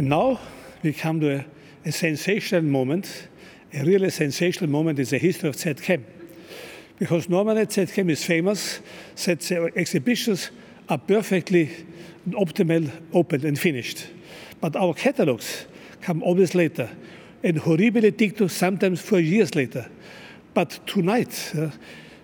And 0.00 0.08
now 0.08 0.40
we 0.82 0.94
come 0.94 1.20
to 1.20 1.40
a, 1.40 1.46
a 1.84 1.92
sensational 1.92 2.62
moment, 2.62 3.28
a 3.74 3.84
really 3.84 4.08
sensational 4.08 4.70
moment 4.70 4.98
in 4.98 5.04
the 5.04 5.18
history 5.18 5.50
of 5.50 5.56
ZKM. 5.56 6.02
Because 6.98 7.28
normally 7.28 7.66
ZKM 7.66 8.10
is 8.10 8.24
famous 8.24 8.80
that 9.26 9.40
the 9.40 9.70
exhibitions 9.76 10.50
are 10.88 10.96
perfectly 10.96 11.86
optimal, 12.30 12.90
open 13.12 13.44
and 13.44 13.58
finished. 13.58 14.06
But 14.62 14.74
our 14.74 14.94
catalogs 14.94 15.66
come 16.00 16.22
always 16.22 16.54
later, 16.54 16.88
and 17.42 17.56
horribile 17.58 18.12
dicto 18.12 18.50
sometimes 18.50 19.00
for 19.00 19.18
years 19.18 19.54
later. 19.54 19.88
But 20.52 20.80
tonight, 20.86 21.52
uh, 21.56 21.70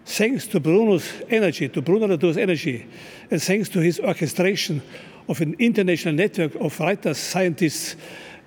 thanks 0.05 0.47
to 0.49 0.61
Bruno's 0.61 1.11
energy, 1.29 1.69
to 1.69 1.83
Bruno 1.83 2.07
Latour's 2.07 2.37
energy, 2.37 2.87
and 3.31 3.43
thanks 3.43 3.69
to 3.71 3.81
his 3.81 4.01
orchestration 4.01 4.83
of 5.29 5.41
an 5.41 5.55
international 5.59 6.15
network 6.15 6.55
of 6.57 6.79
writers, 6.81 7.19
scientists, 7.19 7.97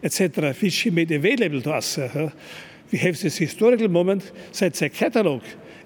etc., 0.03 0.53
which 0.53 0.75
he 0.75 0.89
made 0.89 1.11
available 1.11 1.61
to 1.61 1.73
us, 1.73 1.97
uh, 1.97 2.29
we 2.91 2.97
have 2.99 3.19
this 3.19 3.37
historical 3.37 3.87
moment 3.87 4.31
that 4.57 4.73
the 4.73 4.89
catalog 4.89 5.43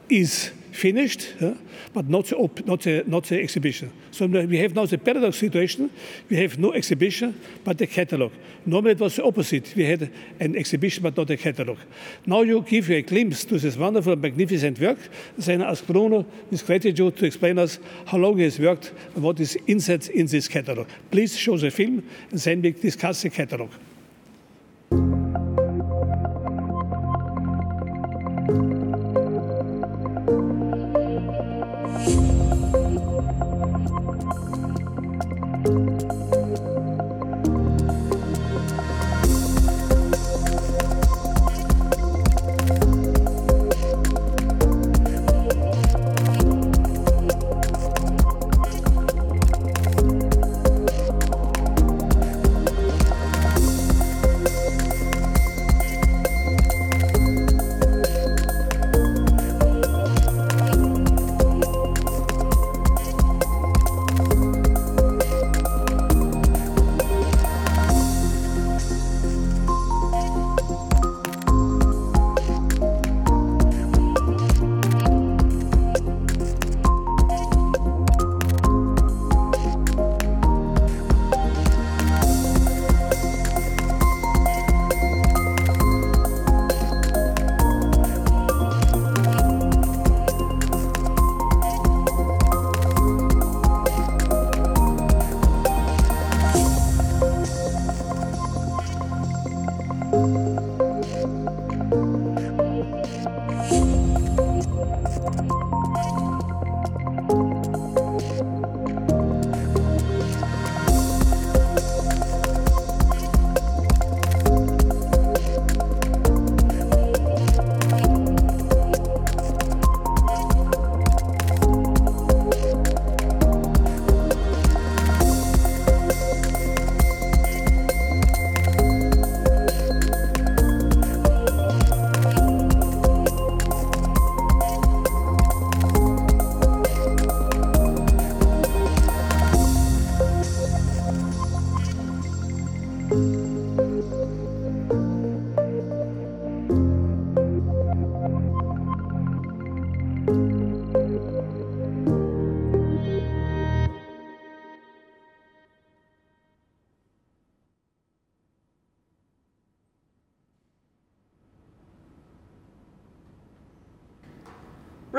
is 0.10 0.52
finished, 0.72 1.36
but 1.94 2.10
not 2.10 2.26
the, 2.26 2.36
op- 2.36 2.66
not, 2.66 2.82
the, 2.82 3.04
not 3.06 3.24
the 3.26 3.40
exhibition. 3.40 3.92
So 4.12 4.26
we 4.26 4.58
have 4.58 4.76
now 4.76 4.86
the 4.86 4.98
paradox 4.98 5.38
situation. 5.38 5.92
We 6.30 6.38
have 6.38 6.58
no 6.58 6.74
exhibition, 6.74 7.40
but 7.64 7.80
a 7.82 7.88
catalog. 7.88 8.32
Normally 8.66 8.94
it 8.94 9.00
was 9.00 9.16
the 9.16 9.24
opposite. 9.24 9.74
We 9.76 9.86
had 9.86 10.12
an 10.40 10.56
exhibition, 10.56 11.04
but 11.04 11.16
not 11.16 11.30
a 11.30 11.38
catalog. 11.38 11.78
Now 12.26 12.42
you 12.42 12.62
give 12.62 12.90
a 12.90 13.02
glimpse 13.02 13.46
to 13.46 13.60
this 13.60 13.78
wonderful, 13.78 14.16
magnificent 14.16 14.80
work. 14.80 14.98
Then 15.38 15.62
ask 15.62 15.86
Bruno, 15.86 16.26
with 16.50 16.66
gratitude, 16.66 17.18
to 17.18 17.26
explain 17.26 17.60
us 17.60 17.80
how 18.06 18.18
long 18.18 18.38
he 18.38 18.44
has 18.44 18.60
worked 18.60 18.92
and 19.16 19.24
what 19.24 19.40
is 19.40 19.56
inside 19.68 20.08
in 20.08 20.26
this 20.26 20.48
catalog. 20.48 20.88
Please 21.12 21.38
show 21.38 21.58
the 21.58 21.70
film, 21.70 22.04
and 22.32 22.40
then 22.40 22.62
we 22.62 22.72
discuss 22.72 23.22
the 23.22 23.30
catalog. 23.30 23.70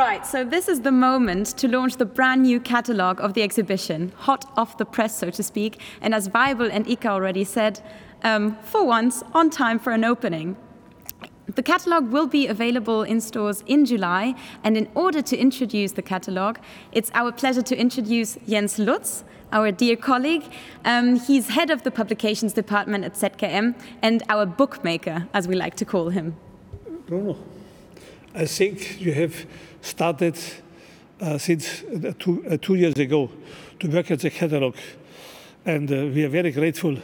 Right, 0.05 0.27
so 0.27 0.45
this 0.45 0.69
is 0.69 0.83
the 0.83 0.93
moment 0.93 1.47
to 1.57 1.67
launch 1.67 1.97
the 1.97 2.05
brand 2.05 2.43
new 2.43 2.61
catalogue 2.61 3.23
of 3.23 3.33
the 3.33 3.43
exhibition, 3.43 4.13
hot 4.17 4.45
off 4.55 4.77
the 4.77 4.85
press, 4.85 5.17
so 5.17 5.31
to 5.31 5.43
speak. 5.43 5.81
And 6.03 6.15
as 6.15 6.29
Weibel 6.29 6.69
and 6.71 6.87
Ika 6.87 7.09
already 7.09 7.43
said, 7.43 7.81
um, 8.23 8.55
for 8.65 8.85
once, 8.85 9.23
on 9.33 9.49
time 9.49 9.79
for 9.79 9.95
an 9.95 10.05
opening. 10.05 10.59
The 11.55 11.63
catalogue 11.63 12.13
will 12.13 12.27
be 12.27 12.47
available 12.47 13.03
in 13.03 13.19
stores 13.23 13.65
in 13.67 13.87
July, 13.87 14.35
and 14.63 14.77
in 14.77 14.91
order 14.95 15.23
to 15.23 15.39
introduce 15.39 15.93
the 15.93 16.03
catalogue, 16.03 16.59
it's 16.93 17.11
our 17.15 17.33
pleasure 17.33 17.63
to 17.63 17.75
introduce 17.75 18.37
Jens 18.47 18.79
Lutz, 18.79 19.25
our 19.53 19.73
dear 19.73 19.97
colleague. 19.97 20.45
Um, 20.85 21.17
he's 21.19 21.49
head 21.49 21.71
of 21.71 21.83
the 21.83 21.91
publications 21.91 22.53
department 22.53 23.05
at 23.05 23.15
ZKM 23.15 23.75
and 24.03 24.23
our 24.29 24.45
bookmaker, 24.45 25.27
as 25.33 25.49
we 25.49 25.55
like 25.57 25.77
to 25.77 25.87
call 25.87 26.11
him. 26.11 26.37
Bruno, 27.07 27.39
I 28.37 28.47
think 28.47 29.01
you 29.01 29.13
have 29.13 29.47
started 29.81 30.37
uh, 31.21 31.39
since 31.39 31.85
uh, 31.85 32.13
two, 32.19 32.45
uh, 32.51 32.57
two, 32.61 32.75
years 32.75 32.95
ago 32.95 33.31
to 33.79 33.89
work 33.89 34.11
at 34.11 34.21
the 34.21 34.31
catalog. 34.31 34.75
And 35.65 35.91
uh, 35.91 36.13
we 36.13 36.25
are 36.25 36.29
very 36.29 36.51
grateful 36.51 36.97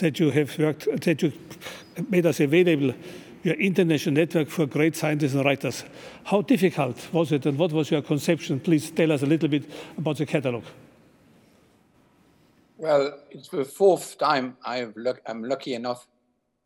that 0.00 0.20
you 0.20 0.30
have 0.30 0.58
worked, 0.58 0.86
that 1.00 1.22
you 1.22 1.32
made 2.10 2.26
us 2.26 2.40
available 2.40 2.92
your 3.42 3.54
international 3.54 4.14
network 4.14 4.48
for 4.48 4.66
great 4.66 4.94
scientists 4.94 5.32
and 5.32 5.44
writers. 5.44 5.84
How 6.24 6.42
difficult 6.42 7.12
was 7.14 7.32
it 7.32 7.46
and 7.46 7.58
what 7.58 7.72
was 7.72 7.90
your 7.90 8.02
conception? 8.02 8.60
Please 8.60 8.90
tell 8.90 9.10
us 9.10 9.22
a 9.22 9.26
little 9.26 9.48
bit 9.48 9.64
about 9.96 10.18
the 10.18 10.26
catalog. 10.26 10.64
Well, 12.76 13.20
it's 13.30 13.48
the 13.48 13.64
fourth 13.64 14.18
time 14.18 14.58
i 14.66 14.78
am 14.78 15.44
lucky 15.44 15.74
enough 15.74 16.06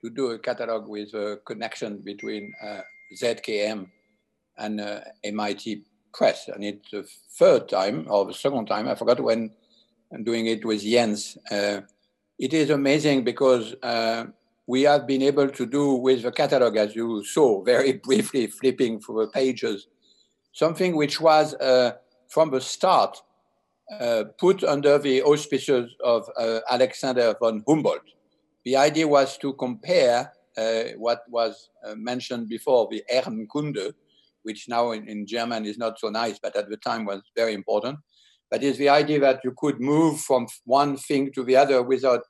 to 0.02 0.10
do 0.10 0.30
a 0.30 0.38
catalog 0.38 0.88
with 0.88 1.14
a 1.14 1.38
connection 1.44 1.98
between 1.98 2.52
uh, 2.64 2.80
ZKM 3.14 3.88
and 4.58 4.80
uh, 4.80 5.00
MIT 5.24 5.82
Press. 6.12 6.48
And 6.48 6.64
it's 6.64 6.90
the 6.90 7.06
third 7.38 7.68
time 7.68 8.06
or 8.10 8.26
the 8.26 8.34
second 8.34 8.66
time, 8.66 8.88
I 8.88 8.94
forgot 8.94 9.20
when 9.20 9.50
I'm 10.12 10.24
doing 10.24 10.46
it 10.46 10.64
with 10.64 10.82
Jens. 10.82 11.38
Uh, 11.50 11.82
it 12.38 12.54
is 12.54 12.70
amazing 12.70 13.24
because 13.24 13.74
uh, 13.82 14.26
we 14.66 14.82
have 14.82 15.06
been 15.06 15.22
able 15.22 15.48
to 15.48 15.66
do 15.66 15.94
with 15.94 16.22
the 16.22 16.32
catalog, 16.32 16.76
as 16.76 16.94
you 16.94 17.24
saw 17.24 17.62
very 17.72 17.92
briefly, 17.92 18.46
flipping 18.46 19.00
through 19.00 19.26
the 19.26 19.32
pages, 19.32 19.88
something 20.52 20.96
which 20.96 21.20
was 21.20 21.54
uh, 21.54 21.92
from 22.28 22.50
the 22.50 22.60
start 22.60 23.22
uh, 24.00 24.24
put 24.38 24.62
under 24.64 24.98
the 24.98 25.22
auspices 25.22 25.94
of 26.04 26.28
uh, 26.36 26.60
Alexander 26.70 27.34
von 27.40 27.64
Humboldt. 27.66 28.02
The 28.64 28.76
idea 28.76 29.08
was 29.08 29.38
to 29.38 29.54
compare 29.54 30.32
uh, 30.58 30.82
what 30.96 31.22
was 31.30 31.70
uh, 31.86 31.94
mentioned 31.94 32.48
before, 32.48 32.88
the 32.90 33.02
Ehrenkunde, 33.10 33.94
which 34.48 34.64
now 34.68 34.92
in, 34.92 35.06
in, 35.06 35.26
German 35.26 35.66
is 35.66 35.76
not 35.76 36.00
so 36.00 36.08
nice, 36.08 36.38
but 36.44 36.56
at 36.56 36.70
the 36.70 36.78
time 36.78 37.04
was 37.04 37.20
very 37.36 37.52
important. 37.52 37.98
But 38.50 38.64
it's 38.64 38.78
the 38.78 38.88
idea 38.88 39.20
that 39.20 39.40
you 39.44 39.52
could 39.62 39.78
move 39.78 40.14
from 40.28 40.46
one 40.64 40.96
thing 40.96 41.30
to 41.34 41.44
the 41.44 41.56
other 41.56 41.82
without 41.82 42.22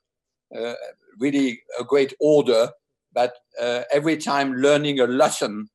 uh, 0.55 0.73
really 1.17 1.61
a 1.79 1.83
great 1.83 2.13
order, 2.19 2.71
but 3.13 3.33
uh, 3.61 3.83
every 3.91 4.17
time 4.17 4.53
learning 4.67 4.99
a 4.99 5.07
lesson 5.07 5.69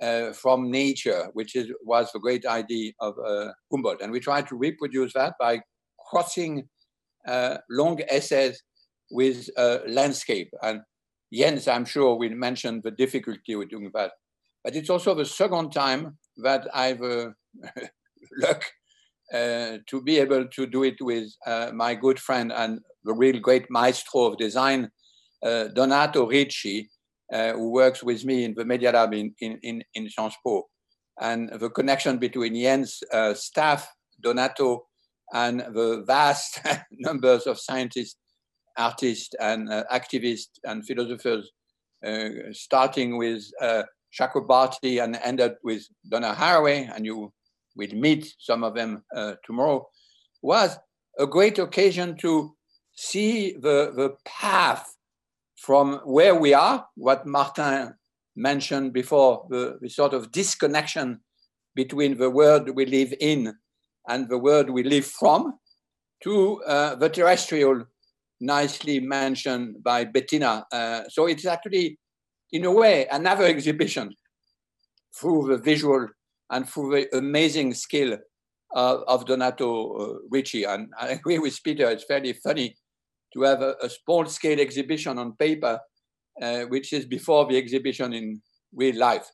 uh, 0.00 0.32
from 0.32 0.70
nature, 0.70 1.28
which 1.34 1.54
is, 1.54 1.66
was 1.84 2.10
the 2.12 2.18
great 2.18 2.46
idea 2.46 2.92
of 3.00 3.14
uh, 3.18 3.48
Humboldt. 3.70 4.00
And 4.00 4.12
we 4.12 4.20
try 4.20 4.40
to 4.40 4.56
reproduce 4.56 5.12
that 5.12 5.34
by 5.38 5.60
crossing 6.10 6.68
long 7.70 8.00
essays 8.08 8.62
with 9.10 9.48
landscape. 9.86 10.50
And 10.62 10.80
Jens, 11.32 11.68
I'm 11.68 11.84
sure, 11.84 12.18
will 12.18 12.34
mention 12.34 12.80
the 12.82 12.90
difficulty 12.90 13.54
with 13.56 13.70
doing 13.70 13.90
that. 13.94 14.12
But 14.64 14.76
it's 14.76 14.90
also 14.90 15.14
the 15.14 15.24
second 15.24 15.72
time 15.72 16.18
that 16.38 16.66
I've 16.72 17.02
uh, 17.02 17.30
luck 18.38 18.64
uh, 19.32 19.78
to 19.86 20.02
be 20.04 20.18
able 20.18 20.46
to 20.46 20.66
do 20.66 20.84
it 20.84 20.96
with 21.00 21.32
uh, 21.46 21.70
my 21.74 21.94
good 21.94 22.18
friend 22.18 22.52
and 22.52 22.80
the 23.04 23.14
real 23.14 23.40
great 23.40 23.66
maestro 23.70 24.24
of 24.26 24.36
design, 24.38 24.90
uh, 25.42 25.68
Donato 25.68 26.26
Ricci, 26.26 26.90
uh, 27.32 27.52
who 27.52 27.70
works 27.70 28.02
with 28.02 28.24
me 28.24 28.44
in 28.44 28.54
the 28.54 28.64
Media 28.64 28.92
Lab 28.92 29.14
in, 29.14 29.34
in, 29.40 29.58
in, 29.62 29.82
in 29.94 30.08
Sciences 30.10 30.38
Po. 30.44 30.68
And 31.20 31.50
the 31.60 31.70
connection 31.70 32.18
between 32.18 32.54
Jens' 32.54 33.02
uh, 33.12 33.34
staff, 33.34 33.88
Donato, 34.20 34.86
and 35.32 35.60
the 35.60 36.04
vast 36.06 36.60
numbers 36.92 37.46
of 37.46 37.58
scientists 37.58 38.16
artists 38.78 39.34
and 39.38 39.70
uh, 39.70 39.84
activists 39.92 40.58
and 40.64 40.86
philosophers, 40.86 41.50
starting 42.52 43.16
with 43.18 43.44
Chakrabarty 44.18 45.02
and 45.02 45.18
ended 45.22 45.52
with 45.62 45.86
Donna 46.08 46.34
Haraway, 46.34 46.94
and 46.94 47.04
you 47.04 47.32
will 47.76 47.94
meet 47.94 48.34
some 48.38 48.62
of 48.62 48.74
them 48.74 49.02
uh, 49.16 49.34
tomorrow, 49.44 49.88
was 50.42 50.78
a 51.18 51.26
great 51.26 51.58
occasion 51.58 52.16
to 52.18 52.54
see 52.94 53.52
the, 53.52 53.92
the 53.96 54.14
path 54.26 54.96
from 55.56 56.00
where 56.04 56.34
we 56.34 56.52
are, 56.52 56.86
what 56.96 57.26
Martin 57.26 57.94
mentioned 58.34 58.92
before, 58.92 59.46
the, 59.48 59.78
the 59.80 59.88
sort 59.88 60.12
of 60.12 60.32
disconnection 60.32 61.20
between 61.74 62.18
the 62.18 62.30
world 62.30 62.68
we 62.74 62.84
live 62.84 63.14
in 63.20 63.54
and 64.08 64.28
the 64.28 64.38
world 64.38 64.68
we 64.68 64.82
live 64.82 65.06
from, 65.06 65.58
to 66.22 66.62
uh, 66.64 66.94
the 66.96 67.08
terrestrial 67.08 67.84
nicely 68.40 69.00
mentioned 69.00 69.82
by 69.82 70.04
Bettina. 70.04 70.66
Uh, 70.72 71.02
so 71.08 71.26
it's 71.26 71.46
actually, 71.46 71.98
in 72.52 72.64
a 72.64 72.70
way, 72.70 73.06
another 73.10 73.44
exhibition 73.44 74.14
through 75.18 75.48
the 75.48 75.58
visual 75.58 76.06
and 76.50 76.68
through 76.68 76.94
the 76.94 77.16
amazing 77.16 77.74
skill 77.74 78.18
uh, 78.74 78.98
of 79.06 79.26
Donato 79.26 79.96
uh, 79.96 80.18
Ricci. 80.30 80.64
And 80.64 80.88
I 80.98 81.08
agree 81.08 81.38
with 81.38 81.62
Peter, 81.62 81.90
it's 81.90 82.04
fairly 82.04 82.32
funny 82.34 82.76
to 83.34 83.42
have 83.42 83.62
a, 83.62 83.74
a 83.82 83.88
small 83.88 84.26
scale 84.26 84.60
exhibition 84.60 85.18
on 85.18 85.36
paper, 85.36 85.80
uh, 86.40 86.62
which 86.62 86.92
is 86.92 87.06
before 87.06 87.46
the 87.46 87.56
exhibition 87.56 88.12
in 88.12 88.42
real 88.74 88.98
life. 88.98 89.26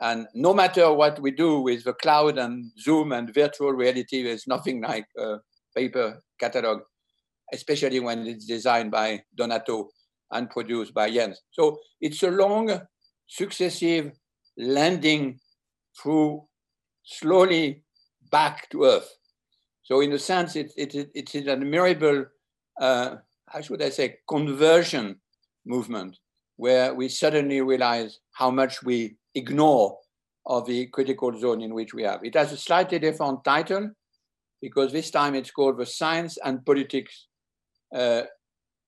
And 0.00 0.26
no 0.34 0.54
matter 0.54 0.92
what 0.92 1.20
we 1.20 1.30
do 1.30 1.60
with 1.60 1.84
the 1.84 1.92
cloud 1.94 2.38
and 2.38 2.70
Zoom 2.80 3.12
and 3.12 3.32
virtual 3.32 3.72
reality, 3.72 4.22
there's 4.22 4.46
nothing 4.46 4.82
like 4.82 5.06
a 5.16 5.36
paper 5.74 6.20
catalog 6.40 6.80
especially 7.52 8.00
when 8.00 8.26
it's 8.26 8.46
designed 8.46 8.90
by 8.90 9.22
Donato 9.34 9.90
and 10.34 10.50
produced 10.50 10.92
by 10.92 11.10
Jens. 11.10 11.40
So 11.52 11.78
it's 12.00 12.22
a 12.22 12.30
long, 12.30 12.80
successive 13.26 14.12
landing 14.58 15.40
through 16.00 16.44
slowly 17.04 17.84
back 18.30 18.68
to 18.70 18.84
Earth. 18.84 19.10
So 19.82 20.00
in 20.00 20.12
a 20.12 20.18
sense, 20.18 20.56
it, 20.56 20.72
it, 20.76 20.94
it, 20.94 21.10
it's 21.14 21.34
an 21.34 21.48
admirable, 21.48 22.26
uh, 22.80 23.16
how 23.48 23.60
should 23.60 23.82
I 23.82 23.90
say, 23.90 24.16
conversion 24.28 25.20
movement 25.64 26.18
where 26.56 26.94
we 26.94 27.08
suddenly 27.08 27.60
realize 27.60 28.20
how 28.32 28.50
much 28.50 28.82
we 28.82 29.16
ignore 29.34 29.98
of 30.46 30.66
the 30.66 30.86
critical 30.86 31.38
zone 31.38 31.62
in 31.62 31.74
which 31.74 31.94
we 31.94 32.02
have. 32.02 32.20
It 32.22 32.34
has 32.34 32.52
a 32.52 32.56
slightly 32.56 32.98
different 32.98 33.44
title 33.44 33.90
because 34.60 34.92
this 34.92 35.10
time 35.10 35.34
it's 35.34 35.50
called 35.50 35.78
the 35.78 35.86
science 35.86 36.38
and 36.44 36.64
politics 36.64 37.26
uh, 37.94 38.22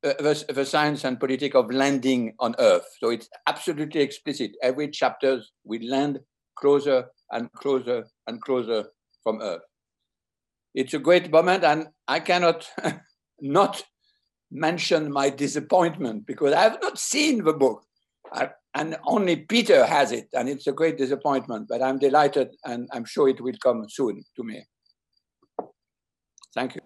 Uh, 0.04 0.12
the, 0.18 0.44
the, 0.52 0.64
science 0.64 1.04
and 1.04 1.18
politics 1.18 1.54
of 1.56 1.72
landing 1.72 2.34
on 2.38 2.54
Earth. 2.58 2.86
So 3.00 3.08
it's 3.08 3.28
absolutely 3.46 4.02
explicit. 4.02 4.50
Every 4.62 4.88
chapter 4.90 5.40
we 5.64 5.88
land 5.88 6.20
closer 6.54 7.06
and 7.30 7.50
closer 7.52 8.06
and 8.26 8.40
closer 8.42 8.84
from 9.22 9.40
Earth. 9.40 9.62
It's 10.74 10.92
a 10.92 10.98
great 10.98 11.32
moment, 11.32 11.64
and 11.64 11.88
I 12.06 12.20
cannot 12.20 12.68
not 13.40 13.82
mention 14.50 15.10
my 15.10 15.30
disappointment 15.30 16.26
because 16.26 16.52
I 16.52 16.62
have 16.62 16.78
not 16.82 16.98
seen 16.98 17.42
the 17.42 17.54
book. 17.54 17.82
I, 18.32 18.50
and 18.74 18.98
only 19.06 19.36
Peter 19.36 19.86
has 19.86 20.12
it, 20.12 20.28
and 20.34 20.48
it's 20.48 20.66
a 20.66 20.72
great 20.72 20.98
disappointment. 20.98 21.68
But 21.68 21.82
I'm 21.82 21.98
delighted, 21.98 22.48
and 22.64 22.86
I'm 22.92 23.06
sure 23.06 23.30
it 23.30 23.40
will 23.40 23.56
come 23.62 23.86
soon 23.88 24.22
to 24.36 24.44
me. 24.44 24.66
Thank 26.54 26.74
you. 26.74 26.85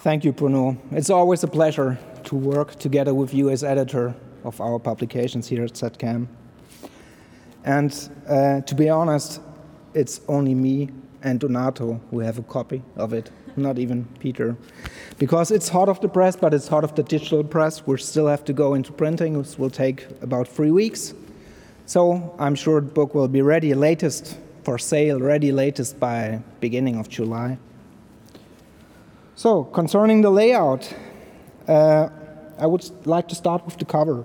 Thank 0.00 0.24
you, 0.24 0.32
Bruno. 0.32 0.76
It's 0.92 1.08
always 1.08 1.42
a 1.42 1.48
pleasure 1.48 1.98
to 2.24 2.36
work 2.36 2.78
together 2.78 3.14
with 3.14 3.32
you 3.32 3.48
as 3.48 3.64
editor 3.64 4.14
of 4.44 4.60
our 4.60 4.78
publications 4.78 5.48
here 5.48 5.64
at 5.64 5.72
ZKM. 5.72 6.26
And 7.64 8.10
uh, 8.28 8.60
to 8.60 8.74
be 8.74 8.90
honest, 8.90 9.40
it's 9.94 10.20
only 10.28 10.54
me 10.54 10.90
and 11.22 11.40
Donato 11.40 12.00
who 12.10 12.20
have 12.20 12.38
a 12.38 12.42
copy 12.42 12.82
of 12.96 13.14
it, 13.14 13.30
not 13.56 13.78
even 13.78 14.04
Peter. 14.20 14.54
Because 15.18 15.50
it's 15.50 15.70
hot 15.70 15.88
off 15.88 16.02
the 16.02 16.08
press, 16.08 16.36
but 16.36 16.52
it's 16.52 16.68
hot 16.68 16.84
off 16.84 16.94
the 16.94 17.02
digital 17.02 17.42
press. 17.42 17.86
We 17.86 17.96
still 17.96 18.28
have 18.28 18.44
to 18.44 18.52
go 18.52 18.74
into 18.74 18.92
printing, 18.92 19.38
which 19.38 19.58
will 19.58 19.70
take 19.70 20.06
about 20.20 20.46
three 20.46 20.70
weeks. 20.70 21.14
So 21.86 22.34
I'm 22.38 22.54
sure 22.54 22.82
the 22.82 22.92
book 22.92 23.14
will 23.14 23.28
be 23.28 23.40
ready 23.40 23.74
latest 23.74 24.36
for 24.62 24.78
sale, 24.78 25.20
ready 25.20 25.52
latest 25.52 25.98
by 25.98 26.42
beginning 26.60 26.96
of 26.96 27.08
July. 27.08 27.58
So, 29.38 29.64
concerning 29.64 30.22
the 30.22 30.30
layout, 30.30 30.90
uh, 31.68 32.08
I 32.58 32.66
would 32.66 33.06
like 33.06 33.28
to 33.28 33.34
start 33.34 33.66
with 33.66 33.76
the 33.76 33.84
cover. 33.84 34.24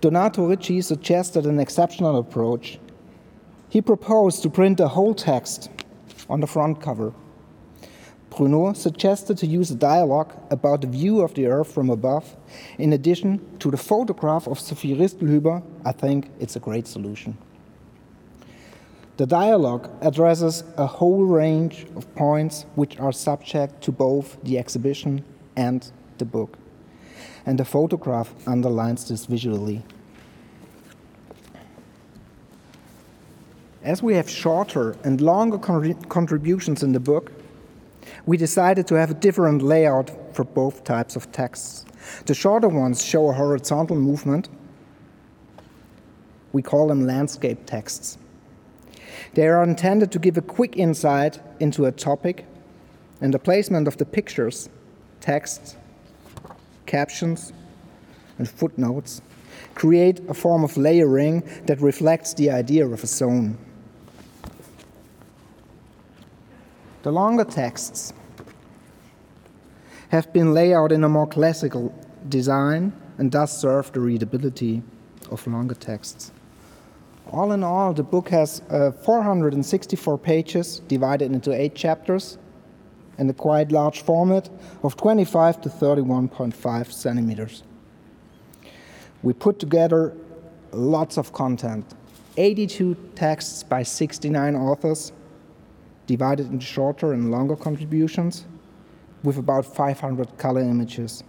Donato 0.00 0.46
Ricci 0.46 0.80
suggested 0.80 1.44
an 1.44 1.60
exceptional 1.60 2.16
approach. 2.16 2.78
He 3.68 3.82
proposed 3.82 4.42
to 4.42 4.48
print 4.48 4.78
the 4.78 4.88
whole 4.88 5.12
text 5.12 5.68
on 6.30 6.40
the 6.40 6.46
front 6.46 6.80
cover. 6.80 7.12
Bruno 8.30 8.72
suggested 8.72 9.36
to 9.36 9.46
use 9.46 9.70
a 9.70 9.74
dialogue 9.74 10.32
about 10.50 10.80
the 10.80 10.86
view 10.86 11.20
of 11.20 11.34
the 11.34 11.44
Earth 11.44 11.70
from 11.70 11.90
above. 11.90 12.34
In 12.78 12.94
addition 12.94 13.58
to 13.58 13.70
the 13.70 13.76
photograph 13.76 14.46
of 14.46 14.58
Sophie 14.58 14.96
Ristelhueber, 14.96 15.62
I 15.84 15.92
think 15.92 16.30
it's 16.40 16.56
a 16.56 16.60
great 16.60 16.86
solution. 16.86 17.36
The 19.20 19.26
dialogue 19.26 19.90
addresses 20.00 20.64
a 20.78 20.86
whole 20.86 21.24
range 21.24 21.84
of 21.94 22.06
points 22.14 22.64
which 22.74 22.98
are 22.98 23.12
subject 23.12 23.82
to 23.82 23.92
both 23.92 24.42
the 24.44 24.56
exhibition 24.56 25.22
and 25.56 25.86
the 26.16 26.24
book. 26.24 26.56
And 27.44 27.58
the 27.58 27.66
photograph 27.66 28.32
underlines 28.46 29.06
this 29.06 29.26
visually. 29.26 29.82
As 33.82 34.02
we 34.02 34.14
have 34.14 34.30
shorter 34.30 34.96
and 35.04 35.20
longer 35.20 35.58
contributions 35.58 36.82
in 36.82 36.92
the 36.92 37.00
book, 37.00 37.30
we 38.24 38.38
decided 38.38 38.86
to 38.86 38.94
have 38.94 39.10
a 39.10 39.20
different 39.20 39.60
layout 39.60 40.34
for 40.34 40.44
both 40.44 40.82
types 40.82 41.14
of 41.14 41.30
texts. 41.30 41.84
The 42.24 42.32
shorter 42.32 42.68
ones 42.68 43.04
show 43.04 43.28
a 43.28 43.34
horizontal 43.34 43.96
movement. 43.96 44.48
We 46.54 46.62
call 46.62 46.88
them 46.88 47.06
landscape 47.06 47.66
texts. 47.66 48.16
They 49.34 49.48
are 49.48 49.62
intended 49.62 50.10
to 50.12 50.18
give 50.18 50.36
a 50.36 50.42
quick 50.42 50.76
insight 50.76 51.40
into 51.60 51.84
a 51.84 51.92
topic, 51.92 52.46
and 53.20 53.34
the 53.34 53.38
placement 53.38 53.88
of 53.88 53.96
the 53.96 54.04
pictures, 54.04 54.68
text, 55.20 55.76
captions, 56.86 57.52
and 58.38 58.48
footnotes 58.48 59.22
create 59.74 60.20
a 60.28 60.34
form 60.34 60.64
of 60.64 60.76
layering 60.76 61.42
that 61.66 61.80
reflects 61.80 62.34
the 62.34 62.50
idea 62.50 62.86
of 62.86 63.04
a 63.04 63.06
zone. 63.06 63.56
The 67.02 67.12
longer 67.12 67.44
texts 67.44 68.12
have 70.10 70.32
been 70.32 70.52
laid 70.52 70.74
out 70.74 70.92
in 70.92 71.04
a 71.04 71.08
more 71.08 71.26
classical 71.26 71.94
design 72.28 72.92
and 73.16 73.30
thus 73.30 73.58
serve 73.58 73.92
the 73.92 74.00
readability 74.00 74.82
of 75.30 75.46
longer 75.46 75.74
texts. 75.74 76.32
All 77.32 77.52
in 77.52 77.62
all, 77.62 77.92
the 77.92 78.02
book 78.02 78.28
has 78.30 78.60
uh, 78.70 78.90
464 78.90 80.18
pages 80.18 80.80
divided 80.88 81.30
into 81.30 81.52
eight 81.52 81.76
chapters 81.76 82.38
in 83.18 83.30
a 83.30 83.32
quite 83.32 83.70
large 83.70 84.00
format 84.00 84.48
of 84.82 84.96
25 84.96 85.60
to 85.60 85.68
31.5 85.68 86.92
centimeters. 86.92 87.62
We 89.22 89.32
put 89.32 89.60
together 89.60 90.16
lots 90.72 91.18
of 91.18 91.32
content 91.32 91.94
82 92.36 92.96
texts 93.14 93.62
by 93.62 93.82
69 93.82 94.56
authors, 94.56 95.12
divided 96.06 96.50
into 96.50 96.64
shorter 96.64 97.12
and 97.12 97.30
longer 97.30 97.54
contributions, 97.54 98.46
with 99.22 99.36
about 99.36 99.66
500 99.66 100.38
color 100.38 100.62
images. 100.62 101.22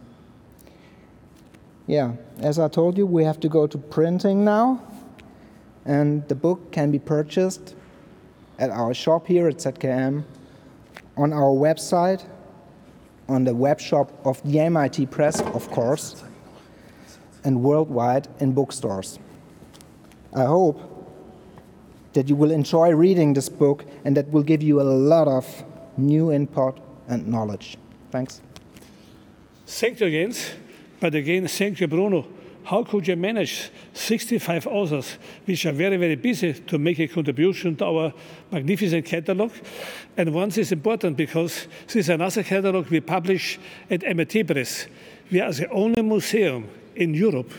Yeah, 1.88 2.14
as 2.40 2.58
I 2.60 2.70
told 2.70 2.98
you, 2.98 3.06
we 3.06 3.24
have 3.24 3.40
to 3.42 3.50
go 3.50 3.68
to 3.68 3.78
printing 3.78 4.46
now, 4.46 4.82
and 5.86 6.28
the 6.28 6.36
book 6.36 6.72
can 6.72 6.92
be 6.92 7.00
purchased 7.00 7.76
at 8.60 8.70
our 8.70 8.94
shop 8.94 9.28
here 9.28 9.48
at 9.48 9.58
ZKM, 9.58 10.24
on 11.18 11.34
our 11.34 11.54
website, 11.54 12.26
on 13.28 13.44
the 13.44 13.56
web 13.56 13.80
shop 13.80 14.12
of 14.26 14.42
the 14.44 14.60
MIT 14.60 15.08
Press, 15.08 15.42
of 15.42 15.70
course, 15.72 16.24
and 17.44 17.64
worldwide 17.64 18.28
in 18.40 18.54
bookstores. 18.54 19.20
I 20.34 20.46
hope 20.46 20.80
that 22.14 22.30
you 22.30 22.36
will 22.36 22.52
enjoy 22.52 22.92
reading 22.92 23.34
this 23.34 23.50
book 23.50 23.86
and 24.06 24.16
that 24.18 24.30
will 24.30 24.44
give 24.44 24.62
you 24.62 24.82
a 24.82 24.84
lot 24.84 25.28
of 25.28 25.46
new 25.98 26.32
input 26.32 26.80
and 27.08 27.28
knowledge. 27.28 27.78
Thanks. 28.12 28.42
Thank 29.66 30.00
you, 30.02 30.10
Jens. 30.10 30.52
But 31.00 31.16
again, 31.16 31.48
thank 31.48 31.80
you, 31.80 31.88
Bruno. 31.88 32.28
How 32.64 32.84
could 32.84 33.08
you 33.08 33.16
manage 33.16 33.72
65 33.94 34.68
authors, 34.68 35.18
which 35.46 35.66
are 35.66 35.72
very, 35.72 35.98
very 35.98 36.16
busy 36.16 36.54
to 36.54 36.78
make 36.78 37.00
a 37.00 37.08
contribution 37.08 37.76
to 37.78 37.86
our 37.86 38.14
magnificent 38.52 39.06
catalog? 39.06 39.52
And 40.16 40.34
one 40.34 40.50
is 40.50 40.72
important 40.72 41.18
because 41.18 41.68
this 41.88 41.96
is 41.96 42.10
another 42.10 42.44
catalog 42.44 42.88
we 42.88 43.02
publish 43.02 43.60
at 43.90 44.04
MIT 44.04 44.44
Press. 44.44 44.88
We 45.32 45.42
are 45.42 45.52
the 45.52 45.70
only 45.70 46.02
museum 46.04 46.70
in 46.96 47.14
Europe. 47.14 47.52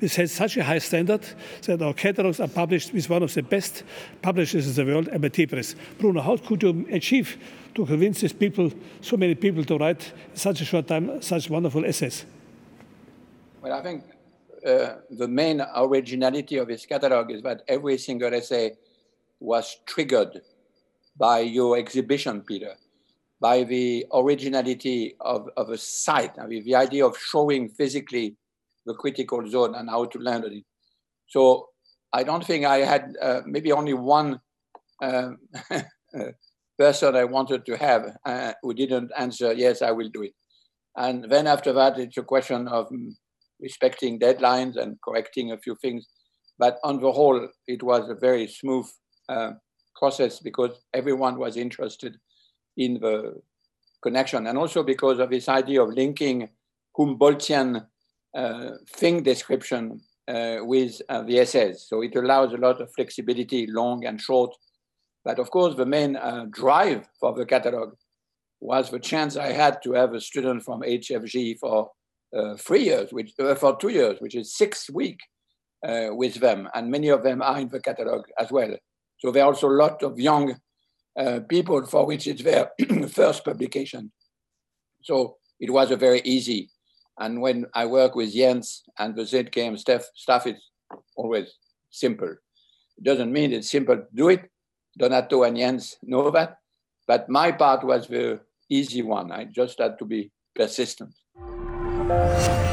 This 0.00 0.16
has 0.16 0.32
such 0.32 0.56
a 0.56 0.64
high 0.64 0.78
standard 0.78 1.24
that 1.62 1.80
our 1.80 1.94
catalogs 1.94 2.40
are 2.40 2.48
published 2.48 2.92
with 2.92 3.08
one 3.08 3.22
of 3.22 3.32
the 3.32 3.42
best 3.42 3.84
publishers 4.20 4.66
in 4.66 4.74
the 4.74 4.92
world, 4.92 5.08
MIT 5.08 5.46
Press. 5.46 5.74
Bruno, 5.98 6.20
how 6.20 6.36
could 6.36 6.62
you 6.62 6.86
achieve 6.90 7.38
to 7.74 7.86
convince 7.86 8.20
these 8.20 8.32
people, 8.32 8.70
so 9.00 9.16
many 9.16 9.34
people, 9.34 9.64
to 9.64 9.78
write 9.78 10.12
in 10.30 10.36
such 10.36 10.60
a 10.60 10.64
short 10.64 10.88
time 10.88 11.22
such 11.22 11.48
wonderful 11.48 11.84
essays? 11.84 12.26
Well, 13.62 13.72
I 13.72 13.82
think 13.82 14.02
uh, 14.66 14.96
the 15.10 15.28
main 15.28 15.62
originality 15.76 16.56
of 16.56 16.68
his 16.68 16.86
catalog 16.86 17.30
is 17.30 17.42
that 17.42 17.62
every 17.68 17.98
single 17.98 18.32
essay 18.32 18.72
was 19.40 19.78
triggered 19.86 20.40
by 21.16 21.40
your 21.40 21.76
exhibition, 21.76 22.40
Peter, 22.42 22.74
by 23.40 23.64
the 23.64 24.06
originality 24.12 25.16
of, 25.20 25.48
of 25.56 25.70
a 25.70 25.78
site, 25.78 26.38
I 26.38 26.46
mean, 26.46 26.64
the 26.64 26.76
idea 26.76 27.04
of 27.04 27.18
showing 27.18 27.68
physically 27.68 28.36
the 28.86 28.94
critical 28.94 29.46
zone 29.48 29.74
and 29.74 29.90
how 29.90 30.04
to 30.06 30.18
land 30.18 30.44
on 30.44 30.52
it. 30.52 30.64
So 31.28 31.68
I 32.12 32.22
don't 32.22 32.44
think 32.44 32.64
I 32.64 32.78
had 32.78 33.16
uh, 33.20 33.40
maybe 33.46 33.72
only 33.72 33.94
one 33.94 34.40
um, 35.02 35.38
person 36.78 37.16
I 37.16 37.24
wanted 37.24 37.66
to 37.66 37.76
have 37.76 38.16
uh, 38.24 38.52
who 38.62 38.74
didn't 38.74 39.10
answer, 39.16 39.52
yes, 39.52 39.82
I 39.82 39.90
will 39.90 40.08
do 40.08 40.22
it. 40.22 40.34
And 40.96 41.24
then 41.24 41.46
after 41.46 41.72
that, 41.72 41.98
it's 41.98 42.18
a 42.18 42.22
question 42.22 42.68
of 42.68 42.88
mm, 42.90 43.12
respecting 43.62 44.18
deadlines 44.18 44.76
and 44.76 45.00
correcting 45.02 45.52
a 45.52 45.58
few 45.58 45.76
things. 45.76 46.06
But 46.58 46.78
on 46.84 47.00
the 47.00 47.12
whole, 47.12 47.48
it 47.66 47.82
was 47.82 48.08
a 48.08 48.14
very 48.14 48.46
smooth 48.48 48.86
uh, 49.28 49.52
process 49.96 50.40
because 50.40 50.82
everyone 50.92 51.38
was 51.38 51.56
interested 51.56 52.16
in 52.76 52.94
the 53.00 53.40
connection. 54.02 54.46
And 54.46 54.58
also 54.58 54.82
because 54.82 55.18
of 55.18 55.30
this 55.30 55.48
idea 55.48 55.82
of 55.82 55.90
linking 55.90 56.48
Humboldtian 56.98 57.86
uh, 58.34 58.70
thing 58.88 59.22
description 59.22 60.00
uh, 60.28 60.58
with 60.60 61.00
uh, 61.08 61.22
the 61.22 61.38
essays. 61.38 61.86
So 61.88 62.02
it 62.02 62.14
allows 62.16 62.52
a 62.52 62.56
lot 62.56 62.80
of 62.80 62.92
flexibility, 62.94 63.66
long 63.66 64.04
and 64.04 64.20
short. 64.20 64.54
But 65.24 65.38
of 65.38 65.50
course, 65.50 65.74
the 65.76 65.86
main 65.86 66.16
uh, 66.16 66.46
drive 66.50 67.08
for 67.18 67.34
the 67.34 67.46
catalog 67.46 67.94
was 68.60 68.90
the 68.90 69.00
chance 69.00 69.36
I 69.36 69.52
had 69.52 69.82
to 69.82 69.92
have 69.92 70.14
a 70.14 70.20
student 70.20 70.62
from 70.62 70.82
HFG 70.82 71.58
for 71.58 71.90
uh, 72.36 72.56
three 72.56 72.84
years, 72.84 73.12
which 73.12 73.32
uh, 73.38 73.54
for 73.54 73.76
two 73.76 73.90
years, 73.90 74.20
which 74.20 74.34
is 74.34 74.54
six 74.54 74.88
weeks 74.90 75.24
uh, 75.86 76.08
with 76.10 76.34
them, 76.36 76.68
and 76.74 76.90
many 76.90 77.08
of 77.08 77.22
them 77.22 77.42
are 77.42 77.60
in 77.60 77.68
the 77.68 77.80
catalog 77.80 78.24
as 78.38 78.50
well. 78.50 78.74
So 79.18 79.30
there 79.30 79.44
are 79.44 79.46
also 79.46 79.68
a 79.68 79.80
lot 79.84 80.02
of 80.02 80.18
young 80.18 80.56
uh, 81.18 81.40
people 81.48 81.84
for 81.86 82.06
which 82.06 82.26
it's 82.26 82.42
their 82.42 82.70
first 83.08 83.44
publication. 83.44 84.12
So 85.02 85.36
it 85.60 85.70
was 85.70 85.90
a 85.90 85.96
very 85.96 86.20
easy. 86.24 86.70
And 87.18 87.40
when 87.40 87.66
I 87.74 87.86
work 87.86 88.14
with 88.14 88.32
Jens 88.32 88.82
and 88.98 89.14
the 89.14 89.22
ZKM 89.22 89.78
staff, 89.78 90.04
staff 90.14 90.46
is 90.46 90.56
always 91.14 91.52
simple. 91.90 92.34
It 92.96 93.04
doesn't 93.04 93.32
mean 93.32 93.52
it's 93.52 93.70
simple 93.70 93.96
to 93.96 94.06
do 94.14 94.28
it. 94.30 94.50
Donato 94.98 95.42
and 95.42 95.56
Jens 95.56 95.96
know 96.02 96.30
that. 96.30 96.56
But 97.06 97.28
my 97.28 97.52
part 97.52 97.84
was 97.84 98.08
the 98.08 98.40
easy 98.68 99.02
one. 99.02 99.30
I 99.30 99.44
just 99.44 99.78
had 99.78 99.98
to 99.98 100.04
be 100.04 100.30
persistent. 100.54 101.14
Música 102.02 102.71